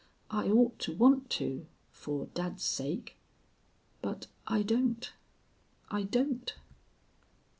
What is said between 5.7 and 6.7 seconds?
I don't."